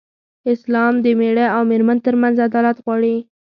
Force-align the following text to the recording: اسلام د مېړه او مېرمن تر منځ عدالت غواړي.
اسلام 0.53 0.93
د 1.03 1.05
مېړه 1.19 1.45
او 1.55 1.61
مېرمن 1.71 1.97
تر 2.05 2.15
منځ 2.21 2.35
عدالت 2.47 2.77
غواړي. 2.83 3.15